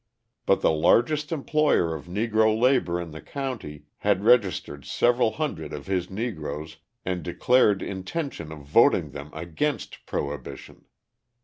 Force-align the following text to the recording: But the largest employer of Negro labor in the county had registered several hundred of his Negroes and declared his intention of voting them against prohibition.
But 0.47 0.61
the 0.61 0.71
largest 0.71 1.31
employer 1.31 1.93
of 1.93 2.07
Negro 2.07 2.59
labor 2.59 2.99
in 2.99 3.11
the 3.11 3.21
county 3.21 3.83
had 3.99 4.23
registered 4.23 4.83
several 4.83 5.33
hundred 5.33 5.73
of 5.73 5.85
his 5.85 6.09
Negroes 6.09 6.77
and 7.05 7.21
declared 7.21 7.81
his 7.81 7.91
intention 7.91 8.51
of 8.51 8.61
voting 8.61 9.11
them 9.11 9.29
against 9.31 10.03
prohibition. 10.07 10.85